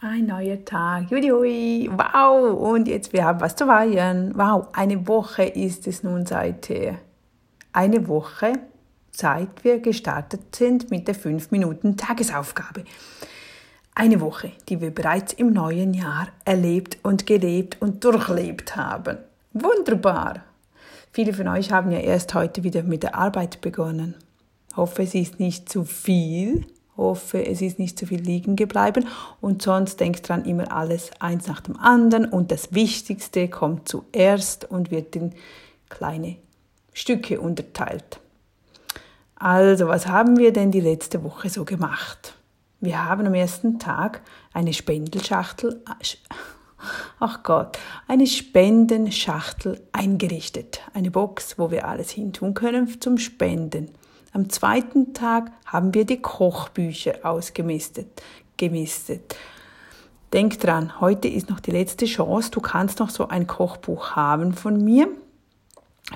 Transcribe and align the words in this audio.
Ein 0.00 0.26
neuer 0.26 0.64
Tag. 0.64 1.10
Judihui. 1.10 1.88
Wow. 1.90 2.60
Und 2.60 2.88
jetzt, 2.88 3.12
wir 3.12 3.24
haben 3.24 3.40
was 3.40 3.56
zu 3.56 3.66
feiern. 3.66 4.32
Wow. 4.34 4.68
Eine 4.72 5.06
Woche 5.06 5.44
ist 5.44 5.86
es 5.86 6.02
nun 6.02 6.26
seither. 6.26 6.98
Eine 7.72 8.06
Woche, 8.06 8.52
seit 9.12 9.64
wir 9.64 9.78
gestartet 9.78 10.54
sind 10.54 10.90
mit 10.90 11.08
der 11.08 11.14
5 11.14 11.50
Minuten 11.50 11.96
Tagesaufgabe. 11.96 12.84
Eine 13.94 14.20
Woche, 14.20 14.52
die 14.68 14.80
wir 14.80 14.90
bereits 14.90 15.32
im 15.32 15.52
neuen 15.52 15.94
Jahr 15.94 16.28
erlebt 16.44 16.98
und 17.02 17.26
gelebt 17.26 17.80
und 17.80 18.04
durchlebt 18.04 18.76
haben. 18.76 19.18
Wunderbar. 19.52 20.42
Viele 21.12 21.32
von 21.32 21.46
euch 21.48 21.70
haben 21.70 21.92
ja 21.92 22.00
erst 22.00 22.34
heute 22.34 22.64
wieder 22.64 22.82
mit 22.82 23.04
der 23.04 23.14
Arbeit 23.14 23.60
begonnen. 23.60 24.16
Hoffe, 24.76 25.04
es 25.04 25.14
ist 25.14 25.38
nicht 25.38 25.68
zu 25.68 25.84
viel 25.84 26.66
hoffe, 26.96 27.44
es 27.44 27.60
ist 27.60 27.78
nicht 27.78 27.98
zu 27.98 28.06
viel 28.06 28.20
liegen 28.20 28.56
geblieben 28.56 29.06
und 29.40 29.62
sonst 29.62 30.00
denkt 30.00 30.28
dran 30.28 30.44
immer 30.44 30.72
alles 30.72 31.10
eins 31.18 31.46
nach 31.46 31.60
dem 31.60 31.76
anderen 31.76 32.26
und 32.26 32.52
das 32.52 32.72
Wichtigste 32.72 33.48
kommt 33.48 33.88
zuerst 33.88 34.70
und 34.70 34.90
wird 34.90 35.16
in 35.16 35.32
kleine 35.88 36.36
Stücke 36.92 37.40
unterteilt. 37.40 38.20
Also, 39.36 39.88
was 39.88 40.06
haben 40.06 40.38
wir 40.38 40.52
denn 40.52 40.70
die 40.70 40.80
letzte 40.80 41.22
Woche 41.24 41.50
so 41.50 41.64
gemacht? 41.64 42.34
Wir 42.80 43.04
haben 43.04 43.26
am 43.26 43.34
ersten 43.34 43.78
Tag 43.78 44.20
eine 44.52 44.72
Spendelschachtel, 44.72 45.82
ach 47.20 47.42
Gott, 47.42 47.78
eine 48.06 48.26
Spendenschachtel 48.26 49.80
eingerichtet. 49.92 50.82
Eine 50.92 51.10
Box, 51.10 51.58
wo 51.58 51.70
wir 51.70 51.88
alles 51.88 52.10
hintun 52.10 52.54
können 52.54 53.00
zum 53.00 53.18
Spenden. 53.18 53.90
Am 54.34 54.50
zweiten 54.50 55.14
Tag 55.14 55.52
haben 55.64 55.94
wir 55.94 56.04
die 56.04 56.20
Kochbücher 56.20 57.18
ausgemistet. 57.22 58.20
Gemistet. 58.56 59.36
Denk 60.32 60.58
dran, 60.58 61.00
heute 61.00 61.28
ist 61.28 61.48
noch 61.48 61.60
die 61.60 61.70
letzte 61.70 62.06
Chance. 62.06 62.50
Du 62.50 62.60
kannst 62.60 62.98
noch 62.98 63.10
so 63.10 63.28
ein 63.28 63.46
Kochbuch 63.46 64.16
haben 64.16 64.52
von 64.52 64.82
mir. 64.82 65.06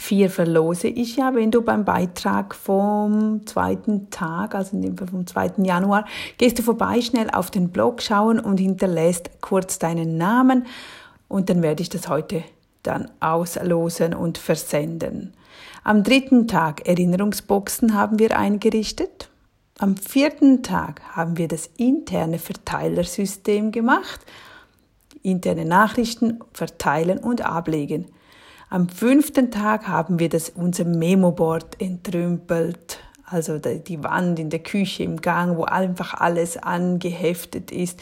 Vier 0.01 0.31
verlose 0.31 0.89
ich 0.89 1.15
ja, 1.15 1.33
wenn 1.37 1.53
du 1.53 1.62
beim 1.62 1.84
Beitrag 1.84 2.57
vom 2.57 3.47
zweiten 3.47 4.11
Tag, 4.11 4.57
also 4.57 4.75
in 4.77 4.83
dem 4.83 4.98
Fall 4.98 5.07
vom 5.07 5.25
2. 5.25 5.53
Januar, 5.59 6.05
gehst 6.39 6.59
du 6.59 6.64
vorbei, 6.64 7.01
schnell 7.01 7.31
auf 7.31 7.53
den 7.53 7.69
Blog 7.69 8.03
schauen 8.03 8.41
und 8.41 8.59
hinterlässt 8.59 9.31
kurz 9.41 9.79
deinen 9.79 10.19
Namen 10.19 10.67
und 11.29 11.51
dann 11.51 11.62
werde 11.62 11.83
ich 11.83 11.89
das 11.89 12.09
heute 12.09 12.42
dann 12.83 13.12
auslosen 13.20 14.12
und 14.12 14.39
versenden. 14.39 15.35
Am 15.84 16.03
dritten 16.03 16.48
Tag 16.48 16.87
Erinnerungsboxen 16.87 17.95
haben 17.95 18.19
wir 18.19 18.39
eingerichtet. 18.39 19.31
Am 19.78 19.97
vierten 19.97 20.62
Tag 20.62 21.01
haben 21.14 21.37
wir 21.39 21.47
das 21.47 21.70
interne 21.77 22.39
Verteilersystem 22.39 23.70
gemacht. 23.70 24.20
Interne 25.23 25.64
Nachrichten 25.64 26.41
verteilen 26.53 27.19
und 27.19 27.42
ablegen. 27.42 28.06
Am 28.70 28.89
fünften 28.89 29.51
Tag 29.51 29.89
haben 29.89 30.19
wir 30.19 30.29
das, 30.29 30.51
unser 30.51 30.84
Memoboard 30.84 31.81
entrümpelt, 31.81 32.98
also 33.25 33.59
die 33.59 34.03
Wand 34.03 34.39
in 34.39 34.51
der 34.51 34.59
Küche 34.59 35.05
im 35.05 35.20
Gang, 35.20 35.56
wo 35.56 35.64
einfach 35.64 36.14
alles 36.14 36.56
angeheftet 36.56 37.70
ist. 37.70 38.01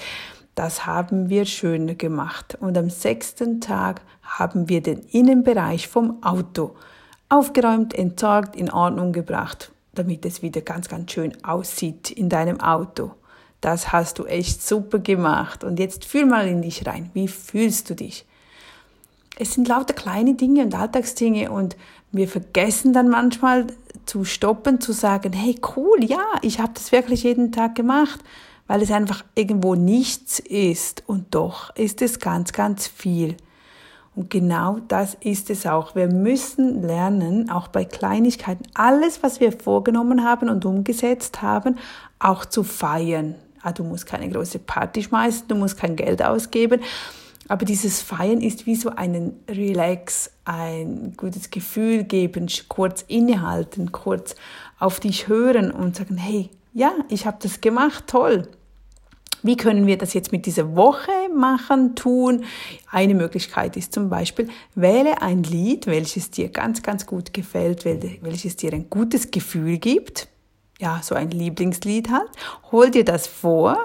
Das 0.57 0.87
haben 0.87 1.29
wir 1.29 1.45
schöner 1.45 1.95
gemacht. 1.95 2.57
Und 2.59 2.79
am 2.79 2.91
sechsten 2.91 3.61
Tag 3.61 4.01
haben 4.23 4.69
wir 4.69 4.83
den 4.83 5.01
Innenbereich 5.01 5.89
vom 5.89 6.23
Auto 6.23 6.75
aufgeräumt, 7.29 7.95
entsorgt, 7.95 8.57
in 8.57 8.71
Ordnung 8.71 9.13
gebracht, 9.13 9.73
damit 9.95 10.25
es 10.25 10.43
wieder 10.43 10.61
ganz, 10.61 10.89
ganz 10.89 11.13
schön 11.13 11.33
aussieht 11.45 12.11
in 12.11 12.29
deinem 12.29 12.61
Auto. 12.61 13.13
Das 13.61 13.93
hast 13.93 14.19
du 14.19 14.27
echt 14.27 14.67
super 14.67 14.99
gemacht. 14.99 15.65
Und 15.65 15.79
jetzt 15.79 16.05
fühl 16.05 16.27
mal 16.27 16.47
in 16.47 16.63
dich 16.63 16.87
rein. 16.87 17.11
Wie 17.15 17.29
fühlst 17.29 17.91
du 17.91 17.95
dich? 17.95 18.27
Es 19.39 19.55
sind 19.55 19.69
lauter 19.69 19.95
kleine 19.95 20.35
Dinge 20.35 20.63
und 20.63 20.75
Alltagsdinge 20.75 21.51
und 21.51 21.77
wir 22.13 22.29
vergessen 22.29 22.93
dann 22.93 23.09
manchmal 23.09 23.67
zu 24.07 24.25
stoppen, 24.25 24.81
zu 24.81 24.93
sagen, 24.93 25.33
hey 25.33 25.57
cool, 25.77 26.03
ja, 26.05 26.25
ich 26.41 26.61
habe 26.61 26.73
das 26.73 26.93
wirklich 26.93 27.25
jeden 27.25 27.53
Tag 27.53 27.75
gemacht, 27.75 28.21
weil 28.67 28.83
es 28.83 28.91
einfach 28.91 29.25
irgendwo 29.35 29.75
nichts 29.75 30.39
ist 30.39 31.03
und 31.07 31.35
doch 31.35 31.75
ist 31.77 32.01
es 32.01 32.19
ganz, 32.19 32.53
ganz 32.53 32.87
viel. 32.87 33.37
Und 34.17 34.31
genau 34.31 34.79
das 34.89 35.15
ist 35.21 35.51
es 35.51 35.67
auch. 35.67 35.95
Wir 35.95 36.09
müssen 36.09 36.83
lernen, 36.83 37.51
auch 37.51 37.69
bei 37.69 37.85
Kleinigkeiten, 37.85 38.65
alles, 38.73 39.23
was 39.23 39.41
wir 39.41 39.53
vorgenommen 39.53 40.25
haben 40.25 40.49
und 40.49 40.65
umgesetzt 40.65 41.43
haben, 41.43 41.77
auch 42.19 42.47
zu 42.47 42.65
feiern. 42.65 43.35
Ah, 43.63 43.73
du 43.73 43.85
musst 43.85 44.07
keine 44.07 44.31
große 44.31 44.59
Party 44.61 45.03
schmeißen, 45.03 45.49
du 45.49 45.55
musst 45.55 45.77
kein 45.77 45.97
Geld 45.97 46.23
ausgeben. 46.25 46.81
Aber 47.47 47.67
dieses 47.67 48.01
Feiern 48.01 48.41
ist 48.41 48.65
wie 48.65 48.75
so 48.75 48.89
einen 48.89 49.39
Relax, 49.49 50.31
ein 50.47 51.13
gutes 51.17 51.51
Gefühl 51.51 52.05
geben, 52.05 52.47
kurz 52.69 53.05
innehalten, 53.07 53.93
kurz 53.93 54.35
auf 54.79 54.99
dich 54.99 55.29
hören 55.29 55.71
und 55.71 55.95
sagen, 55.95 56.17
hey, 56.17 56.49
ja, 56.73 56.93
ich 57.09 57.27
habe 57.27 57.37
das 57.41 57.61
gemacht, 57.61 58.05
toll. 58.07 58.49
Wie 59.47 59.57
können 59.57 59.87
wir 59.87 59.97
das 59.97 60.13
jetzt 60.13 60.33
mit 60.33 60.45
dieser 60.45 60.75
Woche 60.75 61.13
machen, 61.33 61.95
tun? 61.95 62.45
Eine 62.91 63.15
Möglichkeit 63.15 63.77
ist 63.77 63.93
zum 63.93 64.09
Beispiel, 64.09 64.49
wähle 64.75 65.23
ein 65.23 65.45
Lied, 65.45 65.87
welches 65.87 66.33
dir 66.33 66.49
ganz, 66.49 66.83
ganz 66.83 67.07
gut 67.07 67.33
gefällt, 67.33 67.85
welches 67.85 68.57
dir 68.57 68.73
ein 68.73 68.91
gutes 68.91 69.31
Gefühl 69.31 69.79
gibt. 69.79 70.27
Ja, 70.81 71.01
so 71.03 71.15
ein 71.15 71.31
Lieblingslied 71.31 72.11
halt. 72.11 72.29
Hol 72.73 72.91
dir 72.91 73.05
das 73.05 73.29
vor, 73.29 73.79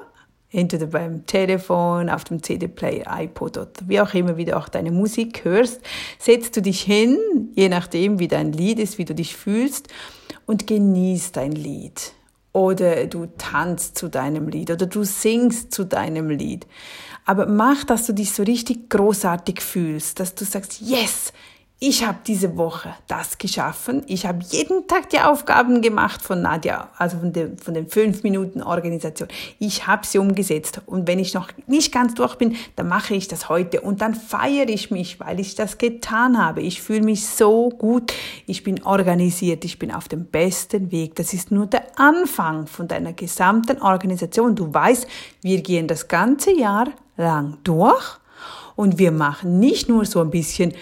entweder 0.52 0.88
beim 0.88 1.28
Telefon, 1.28 2.10
auf 2.10 2.24
dem 2.24 2.42
CD-Player, 2.42 3.06
iPod 3.22 3.58
oder 3.60 3.72
wie 3.86 4.02
auch 4.02 4.14
immer, 4.16 4.38
wie 4.38 4.46
du 4.46 4.58
auch 4.58 4.68
deine 4.68 4.92
Musik 4.92 5.46
hörst. 5.46 5.80
Setzt 6.18 6.58
du 6.58 6.62
dich 6.64 6.82
hin, 6.82 7.18
je 7.54 7.70
nachdem, 7.70 8.18
wie 8.18 8.28
dein 8.28 8.52
Lied 8.52 8.80
ist, 8.80 8.98
wie 8.98 9.06
du 9.06 9.14
dich 9.14 9.36
fühlst 9.38 9.90
und 10.48 10.66
genieß 10.66 11.34
dein 11.34 11.52
Lied 11.52 12.14
oder 12.54 13.08
du 13.08 13.28
tanzt 13.38 13.98
zu 13.98 14.10
deinem 14.10 14.50
Lied 14.50 14.72
oder 14.72 14.86
du 14.86 15.04
singst 15.04 15.74
zu 15.74 15.86
deinem 15.86 16.30
Lied. 16.30 16.68
Aber 17.26 17.46
mach, 17.46 17.84
dass 17.84 18.08
du 18.08 18.14
dich 18.14 18.32
so 18.32 18.44
richtig 18.44 18.90
großartig 18.90 19.62
fühlst, 19.62 20.20
dass 20.20 20.36
du 20.36 20.44
sagst, 20.44 20.82
yes, 20.82 21.34
ich 21.84 22.06
habe 22.06 22.20
diese 22.28 22.58
Woche 22.58 22.94
das 23.08 23.40
geschaffen. 23.40 24.04
Ich 24.06 24.28
habe 24.28 24.38
jeden 24.52 24.86
Tag 24.86 25.10
die 25.10 25.20
Aufgaben 25.20 25.82
gemacht 25.82 26.22
von 26.22 26.40
Nadja, 26.44 26.90
also 26.96 27.18
von, 27.18 27.34
den, 27.34 27.58
von 27.58 27.74
den 27.74 27.88
fünf 27.88 28.22
Minuten 28.22 28.62
Organisation. 28.62 29.28
Ich 29.58 29.88
habe 29.88 30.06
sie 30.06 30.20
umgesetzt. 30.20 30.80
Und 30.86 31.08
wenn 31.08 31.18
ich 31.18 31.34
noch 31.34 31.50
nicht 31.66 31.92
ganz 31.92 32.14
durch 32.14 32.36
bin, 32.36 32.56
dann 32.76 32.88
mache 32.88 33.16
ich 33.16 33.28
das 33.28 33.50
heute. 33.50 33.82
Und 33.82 34.02
dann 34.02 34.14
feiere 34.14 34.70
ich 34.70 34.92
mich, 34.92 35.20
weil 35.20 35.40
ich 35.40 35.56
das 35.56 35.80
getan 35.80 36.38
habe. 36.38 36.62
Ich 36.62 36.84
fühle 36.84 37.02
mich 37.02 37.26
so 37.26 37.70
gut. 37.70 38.14
Ich 38.46 38.64
bin 38.64 38.84
organisiert. 38.84 39.66
Ich 39.66 39.80
bin 39.80 39.92
auf 39.92 40.08
dem 40.08 40.26
besten 40.26 40.92
Weg. 40.92 41.16
Das 41.16 41.34
ist 41.34 41.50
nur 41.50 41.66
der 41.66 42.00
Anfang 42.00 42.68
von 42.68 42.88
deiner 42.88 43.14
gesamten 43.14 43.82
Organisation. 43.82 44.54
Du 44.54 44.72
weißt, 44.72 45.08
wir 45.42 45.64
gehen 45.64 45.88
das 45.88 46.08
ganze 46.08 46.56
Jahr 46.56 46.90
lang 47.18 47.58
durch. 47.64 48.20
Und 48.76 49.00
wir 49.00 49.12
machen 49.12 49.60
nicht 49.60 49.90
nur 49.90 50.06
so 50.06 50.22
ein 50.22 50.30
bisschen 50.30 50.74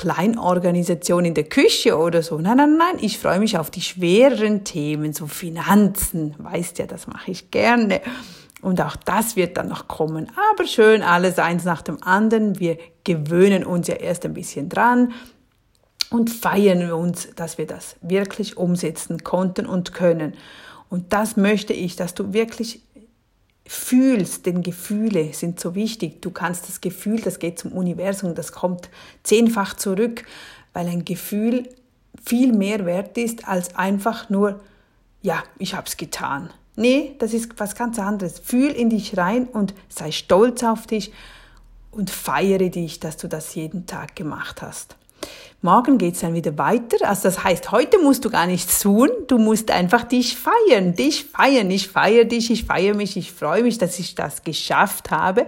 Kleinorganisation 0.00 1.26
in 1.26 1.34
der 1.34 1.44
Küche 1.44 1.98
oder 1.98 2.22
so. 2.22 2.38
Nein, 2.38 2.56
nein, 2.56 2.78
nein, 2.78 2.96
ich 3.02 3.18
freue 3.18 3.38
mich 3.38 3.58
auf 3.58 3.70
die 3.70 3.82
schwereren 3.82 4.64
Themen, 4.64 5.12
so 5.12 5.26
Finanzen. 5.26 6.34
Weißt 6.38 6.78
ja, 6.78 6.86
das 6.86 7.06
mache 7.06 7.30
ich 7.30 7.50
gerne. 7.50 8.00
Und 8.62 8.80
auch 8.80 8.96
das 8.96 9.36
wird 9.36 9.58
dann 9.58 9.68
noch 9.68 9.88
kommen. 9.88 10.32
Aber 10.54 10.66
schön 10.66 11.02
alles 11.02 11.38
eins 11.38 11.64
nach 11.64 11.82
dem 11.82 12.02
anderen. 12.02 12.58
Wir 12.58 12.78
gewöhnen 13.04 13.62
uns 13.62 13.88
ja 13.88 13.96
erst 13.96 14.24
ein 14.24 14.32
bisschen 14.32 14.70
dran 14.70 15.12
und 16.08 16.30
feiern 16.30 16.90
uns, 16.92 17.28
dass 17.36 17.58
wir 17.58 17.66
das 17.66 17.96
wirklich 18.00 18.56
umsetzen 18.56 19.22
konnten 19.22 19.66
und 19.66 19.92
können. 19.92 20.32
Und 20.88 21.12
das 21.12 21.36
möchte 21.36 21.74
ich, 21.74 21.96
dass 21.96 22.14
du 22.14 22.32
wirklich 22.32 22.80
fühlst, 23.70 24.46
denn 24.46 24.62
Gefühle 24.62 25.32
sind 25.32 25.60
so 25.60 25.76
wichtig. 25.76 26.20
Du 26.22 26.32
kannst 26.32 26.68
das 26.68 26.80
Gefühl, 26.80 27.20
das 27.20 27.38
geht 27.38 27.60
zum 27.60 27.70
Universum, 27.70 28.34
das 28.34 28.50
kommt 28.50 28.90
zehnfach 29.22 29.74
zurück, 29.74 30.24
weil 30.72 30.88
ein 30.88 31.04
Gefühl 31.04 31.68
viel 32.20 32.52
mehr 32.52 32.84
wert 32.84 33.16
ist 33.16 33.46
als 33.46 33.76
einfach 33.76 34.28
nur, 34.28 34.58
ja, 35.22 35.44
ich 35.56 35.76
hab's 35.76 35.96
getan. 35.96 36.50
Nee, 36.74 37.14
das 37.20 37.32
ist 37.32 37.60
was 37.60 37.76
ganz 37.76 38.00
anderes. 38.00 38.40
Fühl 38.40 38.72
in 38.72 38.90
dich 38.90 39.16
rein 39.16 39.46
und 39.46 39.72
sei 39.88 40.10
stolz 40.10 40.64
auf 40.64 40.88
dich 40.88 41.12
und 41.92 42.10
feiere 42.10 42.70
dich, 42.70 42.98
dass 42.98 43.18
du 43.18 43.28
das 43.28 43.54
jeden 43.54 43.86
Tag 43.86 44.16
gemacht 44.16 44.62
hast. 44.62 44.96
Morgen 45.62 45.98
geht's 45.98 46.20
dann 46.20 46.32
wieder 46.32 46.56
weiter. 46.56 47.06
Also 47.06 47.24
das 47.24 47.44
heißt, 47.44 47.70
heute 47.70 47.98
musst 47.98 48.24
du 48.24 48.30
gar 48.30 48.46
nichts 48.46 48.80
tun. 48.80 49.10
Du 49.28 49.36
musst 49.36 49.70
einfach 49.70 50.04
dich 50.04 50.36
feiern, 50.36 50.94
dich 50.94 51.26
feiern. 51.26 51.70
Ich 51.70 51.88
feiere 51.88 52.24
dich, 52.24 52.50
ich 52.50 52.64
feiere 52.64 52.94
mich, 52.94 53.18
ich 53.18 53.32
freue 53.32 53.62
mich, 53.62 53.76
dass 53.76 53.98
ich 53.98 54.14
das 54.14 54.42
geschafft 54.42 55.10
habe. 55.10 55.46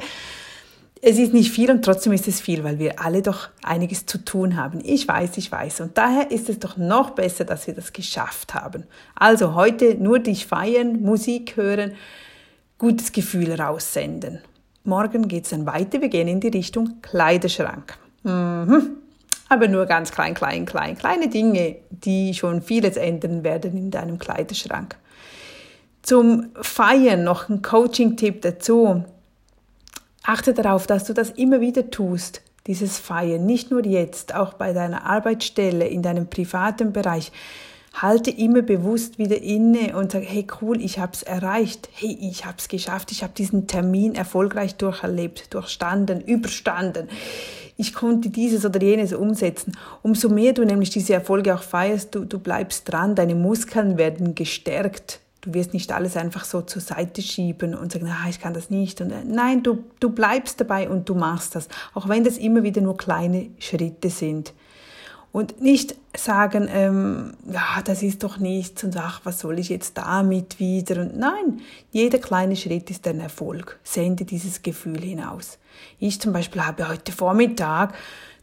Es 1.01 1.19
ist 1.19 1.33
nicht 1.33 1.51
viel 1.51 1.71
und 1.71 1.85
trotzdem 1.85 2.13
ist 2.13 2.29
es 2.29 2.41
viel, 2.41 2.63
weil 2.63 2.79
wir 2.79 3.01
alle 3.01 3.23
doch 3.23 3.49
einiges 3.63 4.07
zu 4.07 4.19
tun 4.25 4.57
haben. 4.57 4.81
Ich 4.85 5.09
weiß, 5.09 5.37
ich 5.39 5.51
weiß. 5.51 5.81
Und 5.81 5.99
daher 5.99 6.31
ist 6.31 6.49
es 6.49 6.61
doch 6.61 6.77
noch 6.77 7.11
besser, 7.11 7.45
dass 7.45 7.67
wir 7.67 7.75
das 7.75 7.93
geschafft 7.93 8.55
haben. 8.55 8.85
Also 9.17 9.55
heute 9.55 9.97
nur 9.97 10.21
dich 10.21 10.47
feiern, 10.47 11.03
Musik 11.03 11.57
hören, 11.57 11.95
gutes 12.79 13.13
Gefühl 13.13 13.53
raussenden. 13.61 14.43
morgen 14.85 15.27
geht 15.27 15.45
es 15.45 15.51
dann 15.51 15.67
weiter. 15.67 16.01
Wir 16.03 16.09
gehen 16.09 16.29
in 16.29 16.39
die 16.39 16.49
Richtung 16.49 17.01
Kleiderschrank. 17.01 17.99
Mhm. 18.23 19.02
Aber 19.53 19.69
nur 19.69 19.85
ganz 19.85 20.13
klein, 20.13 20.33
klein, 20.33 20.65
klein. 20.65 20.97
Kleine 20.97 21.29
Dinge, 21.29 21.77
die 21.91 22.33
schon 22.33 22.63
vieles 22.63 22.97
ändern 22.97 23.45
werden 23.45 23.77
in 23.77 23.91
deinem 23.91 24.19
Kleiderschrank. 24.19 24.97
Zum 26.01 26.53
Feiern 26.55 27.23
noch 27.23 27.51
ein 27.51 27.61
Coaching-Tipp 27.61 28.41
dazu. 28.41 29.05
Achte 30.23 30.55
darauf, 30.55 30.87
dass 30.87 31.05
du 31.05 31.13
das 31.13 31.29
immer 31.29 31.61
wieder 31.61 31.91
tust, 31.91 32.41
dieses 32.67 32.97
Feiern. 32.97 33.45
Nicht 33.45 33.71
nur 33.71 33.85
jetzt, 33.85 34.35
auch 34.35 34.55
bei 34.55 34.73
deiner 34.73 35.05
Arbeitsstelle, 35.05 35.87
in 35.87 36.01
deinem 36.01 36.29
privaten 36.29 36.95
Bereich. 36.95 37.31
Halte 37.95 38.31
immer 38.31 38.63
bewusst 38.63 39.19
wieder 39.19 39.41
inne 39.41 39.97
und 39.97 40.13
sag, 40.13 40.23
hey 40.25 40.47
cool, 40.61 40.81
ich 40.81 40.99
habe 40.99 41.13
es 41.13 41.23
erreicht, 41.23 41.89
hey, 41.93 42.17
ich 42.21 42.47
habe 42.47 42.57
es 42.59 42.69
geschafft, 42.69 43.13
ich 43.13 43.23
habe 43.23 43.35
diesen 43.37 43.67
Termin 43.67 44.15
erfolgreich 44.15 44.77
durcherlebt, 44.77 45.53
durchstanden, 45.53 46.21
überstanden. 46.21 47.09
Ich 47.77 47.95
konnte 47.95 48.31
dieses 48.31 48.65
oder 48.65 48.81
jenes 48.81 49.13
umsetzen. 49.13 49.77
Umso 50.03 50.29
mehr 50.29 50.53
du 50.53 50.65
nämlich 50.65 50.91
diese 50.91 51.15
Erfolge 51.15 51.55
auch 51.55 51.63
feierst, 51.63 52.15
du, 52.15 52.25
du 52.25 52.39
bleibst 52.39 52.91
dran, 52.91 53.15
deine 53.15 53.35
Muskeln 53.35 53.99
werden 53.99 54.35
gestärkt. 54.35 55.21
Du 55.41 55.53
wirst 55.55 55.73
nicht 55.75 55.91
alles 55.91 56.17
einfach 56.17 56.45
so 56.45 56.63
zur 56.63 56.81
Seite 56.81 57.21
schieben 57.21 57.75
und 57.75 57.91
sagen, 57.91 58.09
ah, 58.09 58.29
ich 58.29 58.41
kann 58.41 58.55
das 58.55 58.71
nicht. 58.71 59.01
Und 59.01 59.11
äh, 59.11 59.25
nein, 59.27 59.65
du, 59.65 59.85
du 59.99 60.11
bleibst 60.11 60.61
dabei 60.61 60.89
und 60.89 61.09
du 61.09 61.17
machst 61.17 61.57
das, 61.57 61.69
auch 61.95 62.09
wenn 62.09 62.23
das 62.23 62.39
immer 62.39 62.63
wieder 62.63 62.81
nur 62.81 62.97
kleine 62.97 63.51
Schritte 63.59 64.09
sind. 64.09 64.53
Und 65.33 65.63
nicht 65.63 65.97
sagen, 66.15 66.69
ähm, 66.71 67.33
ja, 67.51 67.81
das 67.83 68.03
ist 68.03 68.23
doch 68.23 68.37
nichts 68.39 68.85
und 68.85 68.97
ach, 68.99 69.23
was 69.25 69.41
soll 69.41 69.59
ich 69.59 69.71
jetzt 69.71 69.97
damit 69.97 70.61
wieder? 70.61 71.01
Und 71.01 71.17
nein, 71.17 71.63
jeder 71.91 72.19
kleine 72.19 72.55
Schritt 72.55 72.91
ist 72.91 73.09
ein 73.09 73.19
Erfolg. 73.19 73.81
Sende 73.83 74.27
dieses 74.27 74.63
Gefühl 74.63 75.01
hinaus. 75.01 75.59
Ich 75.99 76.21
zum 76.21 76.35
Beispiel 76.35 76.63
habe 76.63 76.87
heute 76.87 77.13
Vormittag 77.13 77.95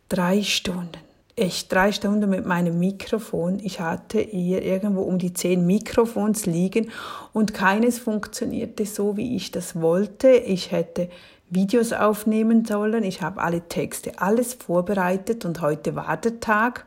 drei 0.09 0.41
Stunden, 0.41 0.97
echt 1.35 1.71
drei 1.71 1.91
Stunden 1.91 2.27
mit 2.27 2.47
meinem 2.47 2.79
Mikrofon. 2.79 3.59
Ich 3.63 3.79
hatte 3.79 4.19
hier 4.19 4.63
irgendwo 4.63 5.01
um 5.01 5.19
die 5.19 5.33
zehn 5.33 5.67
Mikrofons 5.67 6.47
liegen 6.47 6.89
und 7.33 7.53
keines 7.53 7.99
funktionierte 7.99 8.87
so, 8.87 9.15
wie 9.15 9.35
ich 9.35 9.51
das 9.51 9.79
wollte. 9.79 10.29
Ich 10.29 10.71
hätte 10.71 11.09
Videos 11.49 11.93
aufnehmen 11.93 12.65
sollen. 12.65 13.03
Ich 13.03 13.21
habe 13.21 13.41
alle 13.41 13.67
Texte, 13.67 14.19
alles 14.19 14.53
vorbereitet 14.53 15.45
und 15.45 15.61
heute 15.61 15.95
war 15.95 16.17
der 16.17 16.39
Tag, 16.39 16.85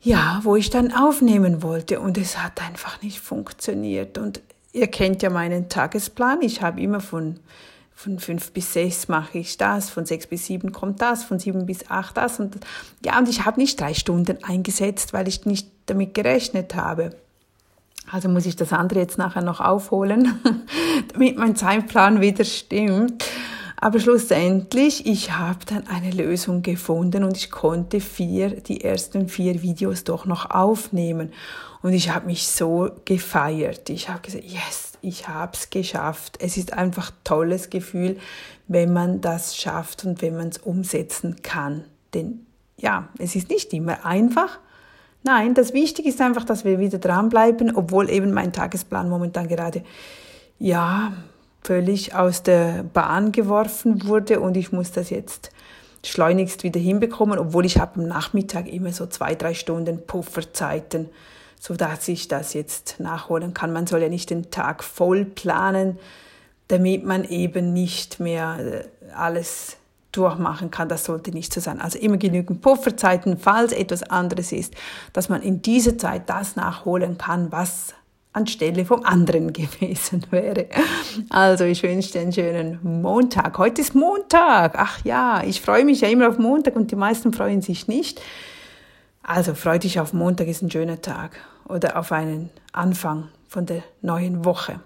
ja, 0.00 0.40
wo 0.42 0.56
ich 0.56 0.70
dann 0.70 0.92
aufnehmen 0.92 1.62
wollte 1.62 2.00
und 2.00 2.18
es 2.18 2.38
hat 2.38 2.62
einfach 2.62 3.02
nicht 3.02 3.20
funktioniert. 3.20 4.18
Und 4.18 4.42
ihr 4.72 4.86
kennt 4.86 5.22
ja 5.22 5.30
meinen 5.30 5.68
Tagesplan. 5.68 6.42
Ich 6.42 6.62
habe 6.62 6.80
immer 6.80 7.00
von 7.00 7.40
von 7.96 8.18
fünf 8.18 8.50
bis 8.50 8.72
sechs 8.72 9.06
mache 9.06 9.38
ich 9.38 9.56
das, 9.56 9.88
von 9.88 10.04
sechs 10.04 10.26
bis 10.26 10.46
sieben 10.46 10.72
kommt 10.72 11.00
das, 11.00 11.22
von 11.22 11.38
sieben 11.38 11.64
bis 11.64 11.88
acht 11.88 12.16
das 12.16 12.40
und 12.40 12.58
ja 13.04 13.16
und 13.18 13.28
ich 13.28 13.44
habe 13.44 13.60
nicht 13.60 13.80
drei 13.80 13.94
Stunden 13.94 14.42
eingesetzt, 14.42 15.12
weil 15.12 15.28
ich 15.28 15.46
nicht 15.46 15.68
damit 15.86 16.12
gerechnet 16.12 16.74
habe. 16.74 17.10
Also 18.10 18.28
muss 18.28 18.46
ich 18.46 18.56
das 18.56 18.72
andere 18.72 19.00
jetzt 19.00 19.18
nachher 19.18 19.42
noch 19.42 19.60
aufholen, 19.60 20.40
damit 21.12 21.38
mein 21.38 21.56
Zeitplan 21.56 22.20
wieder 22.20 22.44
stimmt. 22.44 23.24
Aber 23.76 23.98
schlussendlich, 23.98 25.06
ich 25.06 25.32
habe 25.32 25.58
dann 25.66 25.86
eine 25.88 26.10
Lösung 26.10 26.62
gefunden 26.62 27.24
und 27.24 27.36
ich 27.36 27.50
konnte 27.50 28.00
vier, 28.00 28.60
die 28.60 28.82
ersten 28.82 29.28
vier 29.28 29.62
Videos 29.62 30.04
doch 30.04 30.24
noch 30.24 30.50
aufnehmen. 30.50 31.32
Und 31.82 31.92
ich 31.92 32.08
habe 32.08 32.24
mich 32.26 32.46
so 32.46 32.90
gefeiert. 33.04 33.90
Ich 33.90 34.08
habe 34.08 34.22
gesagt, 34.22 34.44
yes, 34.44 34.92
ich 35.02 35.28
habe 35.28 35.52
es 35.52 35.68
geschafft. 35.68 36.38
Es 36.40 36.56
ist 36.56 36.72
einfach 36.72 37.10
ein 37.10 37.24
tolles 37.24 37.68
Gefühl, 37.68 38.16
wenn 38.68 38.92
man 38.92 39.20
das 39.20 39.54
schafft 39.54 40.04
und 40.06 40.22
wenn 40.22 40.36
man 40.36 40.48
es 40.48 40.58
umsetzen 40.58 41.42
kann. 41.42 41.84
Denn 42.14 42.46
ja, 42.78 43.08
es 43.18 43.36
ist 43.36 43.50
nicht 43.50 43.72
immer 43.74 44.06
einfach, 44.06 44.60
Nein, 45.24 45.54
das 45.54 45.72
Wichtige 45.72 46.10
ist 46.10 46.20
einfach, 46.20 46.44
dass 46.44 46.66
wir 46.66 46.78
wieder 46.78 46.98
dranbleiben, 46.98 47.74
obwohl 47.74 48.10
eben 48.10 48.32
mein 48.32 48.52
Tagesplan 48.52 49.08
momentan 49.08 49.48
gerade, 49.48 49.82
ja, 50.58 51.14
völlig 51.62 52.14
aus 52.14 52.42
der 52.42 52.84
Bahn 52.84 53.32
geworfen 53.32 54.06
wurde 54.06 54.38
und 54.40 54.54
ich 54.54 54.70
muss 54.70 54.92
das 54.92 55.08
jetzt 55.08 55.50
schleunigst 56.04 56.62
wieder 56.62 56.78
hinbekommen, 56.78 57.38
obwohl 57.38 57.64
ich 57.64 57.78
habe 57.78 58.00
am 58.00 58.06
Nachmittag 58.06 58.68
immer 58.68 58.92
so 58.92 59.06
zwei, 59.06 59.34
drei 59.34 59.54
Stunden 59.54 60.06
Pufferzeiten, 60.06 61.08
so 61.58 61.74
dass 61.74 62.06
ich 62.08 62.28
das 62.28 62.52
jetzt 62.52 63.00
nachholen 63.00 63.54
kann. 63.54 63.72
Man 63.72 63.86
soll 63.86 64.02
ja 64.02 64.10
nicht 64.10 64.28
den 64.28 64.50
Tag 64.50 64.84
voll 64.84 65.24
planen, 65.24 65.98
damit 66.68 67.04
man 67.04 67.24
eben 67.24 67.72
nicht 67.72 68.20
mehr 68.20 68.58
äh, 68.60 69.12
alles 69.14 69.78
durchmachen 70.16 70.70
kann. 70.70 70.88
Das 70.88 71.04
sollte 71.04 71.30
nicht 71.30 71.52
so 71.52 71.60
sein. 71.60 71.80
Also 71.80 71.98
immer 71.98 72.16
genügend 72.16 72.60
Pufferzeiten, 72.60 73.38
falls 73.38 73.72
etwas 73.72 74.02
anderes 74.02 74.52
ist, 74.52 74.74
dass 75.12 75.28
man 75.28 75.42
in 75.42 75.62
dieser 75.62 75.98
Zeit 75.98 76.28
das 76.28 76.56
nachholen 76.56 77.18
kann, 77.18 77.50
was 77.52 77.94
anstelle 78.32 78.84
vom 78.84 79.04
anderen 79.04 79.52
gewesen 79.52 80.26
wäre. 80.30 80.66
Also 81.30 81.64
ich 81.64 81.82
wünsche 81.82 82.12
dir 82.12 82.20
einen 82.20 82.32
schönen 82.32 83.02
Montag. 83.02 83.56
Heute 83.58 83.80
ist 83.80 83.94
Montag. 83.94 84.74
Ach 84.76 85.04
ja, 85.04 85.42
ich 85.44 85.60
freue 85.60 85.84
mich 85.84 86.02
ja 86.02 86.08
immer 86.08 86.28
auf 86.28 86.38
Montag 86.38 86.76
und 86.76 86.90
die 86.90 86.96
meisten 86.96 87.32
freuen 87.32 87.62
sich 87.62 87.88
nicht. 87.88 88.20
Also 89.22 89.54
freu 89.54 89.78
dich 89.78 90.00
auf 90.00 90.12
Montag, 90.12 90.48
ist 90.48 90.62
ein 90.62 90.70
schöner 90.70 91.00
Tag 91.00 91.38
oder 91.66 91.98
auf 91.98 92.12
einen 92.12 92.50
Anfang 92.72 93.28
von 93.48 93.64
der 93.64 93.82
neuen 94.02 94.44
Woche. 94.44 94.80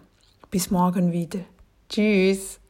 Bis 0.51 0.71
morgen 0.71 1.13
wieder. 1.13 1.41
Tschüss. 1.89 2.61